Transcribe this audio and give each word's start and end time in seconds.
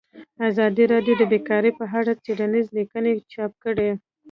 ازادي 0.49 0.83
راډیو 0.93 1.13
د 1.17 1.23
بیکاري 1.31 1.71
په 1.79 1.85
اړه 1.99 2.11
څېړنیزې 2.23 2.73
لیکنې 2.79 3.11
چاپ 3.31 3.51
کړي. 3.63 3.89